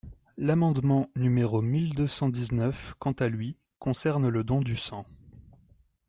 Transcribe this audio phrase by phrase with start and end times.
[0.37, 5.05] L’amendement numéro mille deux cent dix-neuf, quant à lui, concerne le don du sang.